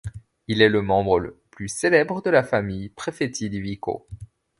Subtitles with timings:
[0.47, 4.07] Il est le membre le plus célèbre de la famille ‘’Prefetti di Vico’’.